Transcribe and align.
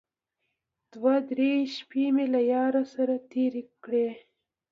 دوه 0.93 1.15
درې 1.29 1.51
شپې 1.75 2.03
مې 2.13 2.25
له 2.33 2.41
ياره 2.53 2.83
سره 2.93 3.15
تېرې 3.31 3.63
کړې. 3.83 4.07